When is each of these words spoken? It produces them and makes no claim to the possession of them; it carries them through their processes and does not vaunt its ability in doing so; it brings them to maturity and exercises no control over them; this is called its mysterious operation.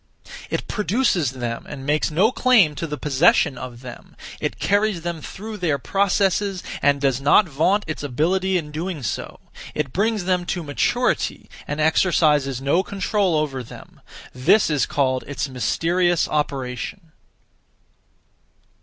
It 0.49 0.67
produces 0.67 1.33
them 1.33 1.67
and 1.69 1.85
makes 1.85 2.09
no 2.09 2.31
claim 2.31 2.73
to 2.73 2.87
the 2.87 2.97
possession 2.97 3.55
of 3.55 3.81
them; 3.81 4.15
it 4.39 4.57
carries 4.57 5.01
them 5.01 5.21
through 5.21 5.57
their 5.57 5.77
processes 5.77 6.63
and 6.81 6.99
does 6.99 7.21
not 7.21 7.47
vaunt 7.47 7.83
its 7.85 8.01
ability 8.01 8.57
in 8.57 8.71
doing 8.71 9.03
so; 9.03 9.39
it 9.75 9.93
brings 9.93 10.23
them 10.25 10.43
to 10.47 10.63
maturity 10.63 11.51
and 11.67 11.79
exercises 11.79 12.59
no 12.59 12.81
control 12.81 13.35
over 13.35 13.61
them; 13.61 14.01
this 14.33 14.71
is 14.71 14.87
called 14.87 15.23
its 15.27 15.47
mysterious 15.47 16.27
operation. 16.27 17.11